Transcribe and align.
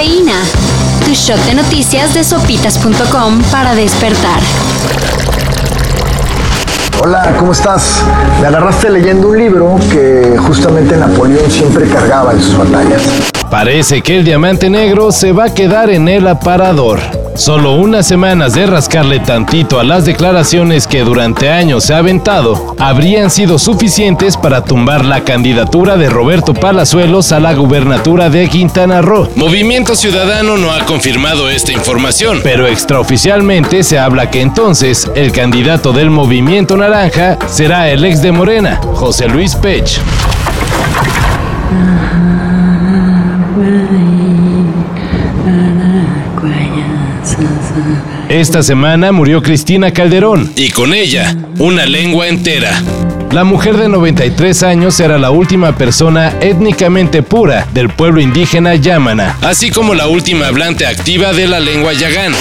Cafeína. 0.00 0.40
Tu 1.04 1.12
shot 1.12 1.38
de 1.44 1.54
noticias 1.54 2.14
de 2.14 2.24
sopitas.com 2.24 3.42
para 3.52 3.74
despertar. 3.74 4.40
Hola, 7.02 7.36
¿cómo 7.38 7.52
estás? 7.52 8.02
Me 8.40 8.46
agarraste 8.46 8.88
leyendo 8.88 9.28
un 9.28 9.36
libro 9.36 9.78
que 9.92 10.38
justamente 10.38 10.96
Napoleón 10.96 11.50
siempre 11.50 11.86
cargaba 11.86 12.32
en 12.32 12.40
sus 12.40 12.56
batallas. 12.56 13.02
Parece 13.50 14.00
que 14.00 14.16
el 14.16 14.24
diamante 14.24 14.70
negro 14.70 15.12
se 15.12 15.32
va 15.32 15.44
a 15.44 15.54
quedar 15.54 15.90
en 15.90 16.08
el 16.08 16.26
aparador. 16.28 17.19
Solo 17.40 17.72
unas 17.72 18.06
semanas 18.06 18.52
de 18.52 18.66
rascarle 18.66 19.18
tantito 19.18 19.80
a 19.80 19.82
las 19.82 20.04
declaraciones 20.04 20.86
que 20.86 21.00
durante 21.00 21.48
años 21.48 21.84
se 21.84 21.94
ha 21.94 21.96
aventado 21.96 22.76
habrían 22.78 23.30
sido 23.30 23.58
suficientes 23.58 24.36
para 24.36 24.62
tumbar 24.62 25.06
la 25.06 25.24
candidatura 25.24 25.96
de 25.96 26.10
Roberto 26.10 26.52
Palazuelos 26.52 27.32
a 27.32 27.40
la 27.40 27.54
gubernatura 27.54 28.28
de 28.28 28.46
Quintana 28.50 29.00
Roo. 29.00 29.30
Movimiento 29.36 29.96
Ciudadano 29.96 30.58
no 30.58 30.70
ha 30.70 30.84
confirmado 30.84 31.48
esta 31.48 31.72
información, 31.72 32.40
pero 32.42 32.66
extraoficialmente 32.66 33.84
se 33.84 33.98
habla 33.98 34.30
que 34.30 34.42
entonces 34.42 35.10
el 35.14 35.32
candidato 35.32 35.94
del 35.94 36.10
Movimiento 36.10 36.76
Naranja 36.76 37.38
será 37.48 37.88
el 37.88 38.04
ex 38.04 38.20
de 38.20 38.32
Morena, 38.32 38.78
José 38.92 39.28
Luis 39.28 39.56
Pech. 39.56 39.98
Esta 48.28 48.62
semana 48.62 49.12
murió 49.12 49.42
Cristina 49.42 49.92
Calderón 49.92 50.50
y 50.56 50.70
con 50.70 50.94
ella 50.94 51.36
una 51.58 51.86
lengua 51.86 52.28
entera. 52.28 52.80
La 53.32 53.44
mujer 53.44 53.76
de 53.76 53.88
93 53.88 54.62
años 54.62 54.98
era 54.98 55.18
la 55.18 55.30
última 55.30 55.76
persona 55.76 56.32
étnicamente 56.40 57.22
pura 57.22 57.66
del 57.72 57.88
pueblo 57.88 58.20
indígena 58.20 58.74
Yamana, 58.74 59.36
así 59.42 59.70
como 59.70 59.94
la 59.94 60.08
última 60.08 60.46
hablante 60.46 60.86
activa 60.86 61.32
de 61.32 61.46
la 61.46 61.60
lengua 61.60 61.92
yagán. 61.92 62.32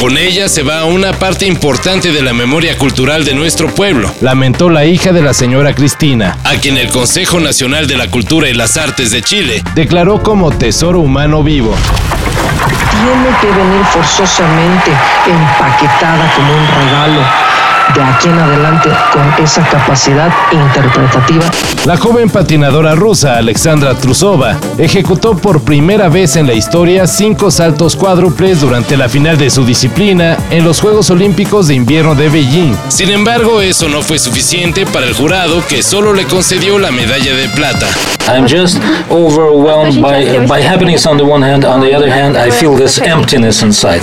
Con 0.00 0.16
ella 0.16 0.48
se 0.48 0.62
va 0.62 0.84
una 0.84 1.12
parte 1.12 1.44
importante 1.44 2.12
de 2.12 2.22
la 2.22 2.32
memoria 2.32 2.78
cultural 2.78 3.24
de 3.24 3.34
nuestro 3.34 3.74
pueblo, 3.74 4.14
lamentó 4.20 4.70
la 4.70 4.84
hija 4.84 5.10
de 5.12 5.22
la 5.22 5.34
señora 5.34 5.74
Cristina, 5.74 6.38
a 6.44 6.54
quien 6.54 6.78
el 6.78 6.88
Consejo 6.90 7.40
Nacional 7.40 7.88
de 7.88 7.96
la 7.96 8.08
Cultura 8.08 8.48
y 8.48 8.54
las 8.54 8.76
Artes 8.76 9.10
de 9.10 9.22
Chile 9.22 9.60
declaró 9.74 10.22
como 10.22 10.52
tesoro 10.52 11.00
humano 11.00 11.42
vivo. 11.42 11.74
Tiene 12.92 13.36
que 13.40 13.46
venir 13.48 13.84
forzosamente 13.86 14.92
empaquetada 15.26 16.32
como 16.36 16.52
un 16.52 16.68
regalo 16.68 17.47
de 17.94 18.02
aquí 18.02 18.28
en 18.28 18.38
adelante 18.38 18.90
con 19.12 19.44
esa 19.44 19.66
capacidad 19.68 20.32
interpretativa. 20.52 21.44
La 21.84 21.96
joven 21.96 22.30
patinadora 22.30 22.94
rusa 22.94 23.36
Alexandra 23.36 23.94
Trusova 23.94 24.56
ejecutó 24.76 25.36
por 25.36 25.62
primera 25.62 26.08
vez 26.08 26.36
en 26.36 26.46
la 26.46 26.54
historia 26.54 27.06
cinco 27.06 27.50
saltos 27.50 27.96
cuádruples 27.96 28.60
durante 28.60 28.96
la 28.96 29.08
final 29.08 29.38
de 29.38 29.50
su 29.50 29.64
disciplina 29.64 30.36
en 30.50 30.64
los 30.64 30.80
Juegos 30.80 31.10
Olímpicos 31.10 31.68
de 31.68 31.74
Invierno 31.74 32.14
de 32.14 32.28
Beijing. 32.28 32.74
Sin 32.88 33.10
embargo, 33.10 33.60
eso 33.60 33.88
no 33.88 34.02
fue 34.02 34.18
suficiente 34.18 34.86
para 34.86 35.06
el 35.06 35.14
jurado 35.14 35.62
que 35.66 35.82
solo 35.82 36.12
le 36.12 36.24
concedió 36.24 36.78
la 36.78 36.90
medalla 36.90 37.34
de 37.34 37.48
plata. 37.48 37.86
I'm 38.28 38.46
just 38.46 38.78
overwhelmed 39.10 40.02
by, 40.02 40.46
by 40.46 40.60
happenings 40.60 41.06
on 41.06 41.16
the 41.16 41.24
one 41.24 41.42
hand, 41.42 41.64
on 41.64 41.80
the 41.80 41.94
other 41.94 42.10
hand, 42.10 42.36
I 42.36 42.50
feel 42.50 42.76
this 42.76 43.00
emptiness 43.00 43.62
inside. 43.62 44.02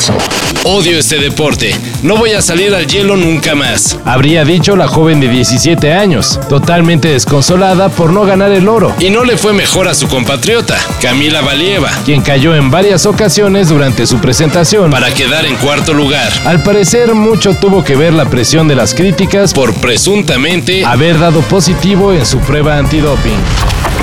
Odio 0.63 0.97
este 0.97 1.19
deporte. 1.19 1.75
No 2.01 2.17
voy 2.17 2.31
a 2.31 2.41
salir 2.41 2.73
al 2.73 2.87
hielo 2.87 3.15
nunca 3.15 3.53
más. 3.53 3.99
Habría 4.03 4.43
dicho 4.43 4.75
la 4.75 4.87
joven 4.87 5.19
de 5.19 5.27
17 5.27 5.93
años, 5.93 6.39
totalmente 6.49 7.09
desconsolada 7.09 7.89
por 7.89 8.11
no 8.11 8.25
ganar 8.25 8.51
el 8.51 8.67
oro. 8.67 8.95
Y 8.99 9.11
no 9.11 9.23
le 9.23 9.37
fue 9.37 9.53
mejor 9.53 9.87
a 9.87 9.93
su 9.93 10.07
compatriota, 10.07 10.75
Camila 11.01 11.41
Valieva, 11.41 11.91
quien 12.03 12.23
cayó 12.23 12.55
en 12.55 12.71
varias 12.71 13.05
ocasiones 13.05 13.69
durante 13.69 14.07
su 14.07 14.17
presentación 14.17 14.89
para 14.89 15.13
quedar 15.13 15.45
en 15.45 15.55
cuarto 15.57 15.93
lugar. 15.93 16.31
Al 16.45 16.63
parecer, 16.63 17.13
mucho 17.13 17.53
tuvo 17.53 17.83
que 17.83 17.95
ver 17.95 18.13
la 18.13 18.25
presión 18.25 18.67
de 18.67 18.75
las 18.75 18.95
críticas 18.95 19.53
por 19.53 19.75
presuntamente 19.75 20.83
haber 20.83 21.19
dado 21.19 21.41
positivo 21.41 22.11
en 22.11 22.25
su 22.25 22.39
prueba 22.39 22.77
antidoping. 22.79 23.94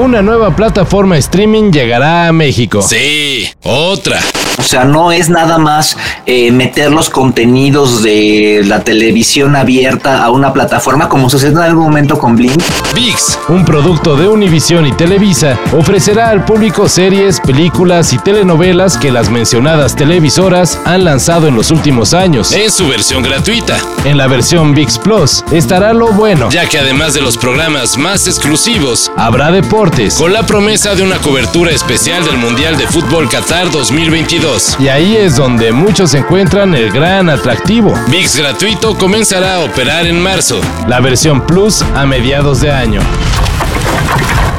Una 0.00 0.22
nueva 0.22 0.54
plataforma 0.54 1.18
streaming 1.18 1.72
llegará 1.72 2.28
a 2.28 2.32
México. 2.32 2.80
Sí, 2.82 3.48
otra. 3.62 4.20
O 4.60 4.62
sea, 4.62 4.84
no 4.84 5.10
es 5.10 5.30
nada 5.30 5.56
más 5.56 5.96
eh, 6.26 6.52
meter 6.52 6.92
los 6.92 7.08
contenidos 7.08 8.02
de 8.02 8.60
la 8.66 8.84
televisión 8.84 9.56
abierta 9.56 10.22
a 10.22 10.30
una 10.30 10.52
plataforma 10.52 11.08
como 11.08 11.30
sucedió 11.30 11.58
en 11.60 11.64
algún 11.64 11.84
momento 11.84 12.18
con 12.18 12.36
Blink. 12.36 12.62
VIX, 12.94 13.38
un 13.48 13.64
producto 13.64 14.16
de 14.16 14.28
Univision 14.28 14.86
y 14.86 14.92
Televisa, 14.92 15.58
ofrecerá 15.72 16.28
al 16.28 16.44
público 16.44 16.90
series, 16.90 17.40
películas 17.40 18.12
y 18.12 18.18
telenovelas 18.18 18.98
que 18.98 19.10
las 19.10 19.30
mencionadas 19.30 19.96
televisoras 19.96 20.78
han 20.84 21.04
lanzado 21.04 21.48
en 21.48 21.56
los 21.56 21.70
últimos 21.70 22.12
años, 22.12 22.52
en 22.52 22.70
su 22.70 22.86
versión 22.86 23.22
gratuita. 23.22 23.78
En 24.04 24.18
la 24.18 24.26
versión 24.26 24.74
VIX 24.74 24.98
Plus 24.98 25.42
estará 25.52 25.94
lo 25.94 26.12
bueno, 26.12 26.50
ya 26.50 26.68
que 26.68 26.78
además 26.78 27.14
de 27.14 27.22
los 27.22 27.38
programas 27.38 27.96
más 27.96 28.26
exclusivos, 28.26 29.10
habrá 29.16 29.50
deportes, 29.50 30.16
con 30.16 30.34
la 30.34 30.44
promesa 30.44 30.94
de 30.94 31.02
una 31.02 31.16
cobertura 31.16 31.70
especial 31.70 32.26
del 32.26 32.36
Mundial 32.36 32.76
de 32.76 32.86
Fútbol 32.86 33.30
Qatar 33.30 33.70
2022 33.70 34.49
y 34.80 34.88
ahí 34.88 35.16
es 35.16 35.36
donde 35.36 35.70
muchos 35.70 36.12
encuentran 36.14 36.74
el 36.74 36.90
gran 36.90 37.30
atractivo. 37.30 37.94
VIX 38.08 38.36
gratuito 38.36 38.98
comenzará 38.98 39.56
a 39.56 39.58
operar 39.60 40.06
en 40.06 40.20
marzo, 40.20 40.60
la 40.88 40.98
versión 40.98 41.46
Plus 41.46 41.82
a 41.94 42.04
mediados 42.04 42.60
de 42.60 42.72
año. 42.72 43.00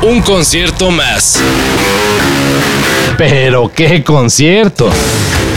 Un 0.02 0.22
concierto 0.22 0.92
más. 0.92 1.42
Pero 3.18 3.70
qué 3.74 4.02
concierto. 4.02 4.90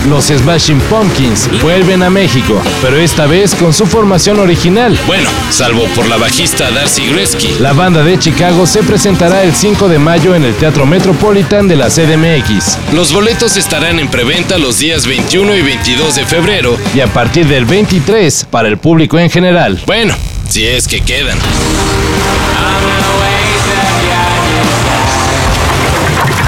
Los 0.08 0.26
Smashing 0.26 0.80
Pumpkins 0.80 1.48
vuelven 1.62 2.02
a 2.02 2.10
México, 2.10 2.60
pero 2.82 2.98
esta 2.98 3.26
vez 3.26 3.54
con 3.54 3.72
su 3.72 3.86
formación 3.86 4.38
original. 4.38 4.98
Bueno, 5.06 5.30
salvo 5.50 5.84
por 5.94 6.06
la 6.06 6.18
bajista 6.18 6.70
Darcy 6.70 7.06
Gretzky. 7.06 7.56
La 7.60 7.72
banda 7.72 8.02
de 8.02 8.18
Chicago 8.18 8.66
se 8.66 8.82
presentará 8.82 9.42
el 9.42 9.54
5 9.54 9.88
de 9.88 9.98
mayo 9.98 10.34
en 10.34 10.44
el 10.44 10.54
Teatro 10.54 10.84
Metropolitan 10.84 11.68
de 11.68 11.76
la 11.76 11.88
CDMX. 11.88 12.92
Los 12.92 13.14
boletos 13.14 13.56
estarán 13.56 13.98
en 13.98 14.08
preventa 14.08 14.58
los 14.58 14.78
días 14.78 15.06
21 15.06 15.56
y 15.56 15.62
22 15.62 16.16
de 16.16 16.26
febrero 16.26 16.76
y 16.94 17.00
a 17.00 17.06
partir 17.06 17.46
del 17.46 17.64
23 17.64 18.46
para 18.50 18.68
el 18.68 18.76
público 18.76 19.18
en 19.18 19.30
general. 19.30 19.82
Bueno, 19.86 20.14
si 20.48 20.66
es 20.66 20.86
que 20.86 21.00
quedan. 21.00 21.38